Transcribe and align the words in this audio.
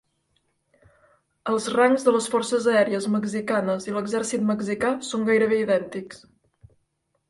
Els 1.53 1.67
rangs 1.73 2.07
de 2.09 2.15
les 2.17 2.31
Forces 2.37 2.71
Aèries 2.73 3.09
Mexicanes 3.19 3.89
i 3.93 3.97
l'Exèrcit 4.01 4.51
Mexicà 4.53 4.95
són 5.15 5.31
gairebé 5.33 5.65
idèntics. 5.71 6.31